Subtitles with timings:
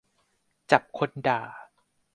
[0.71, 1.41] จับคนด่า